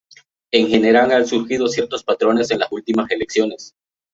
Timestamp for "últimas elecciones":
2.71-3.75